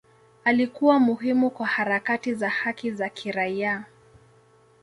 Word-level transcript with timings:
Alikuwa 0.43 0.99
muhimu 0.99 1.49
kwa 1.49 1.67
harakati 1.67 2.33
za 2.33 2.49
haki 2.49 2.91
za 2.91 3.09
kiraia. 3.09 3.85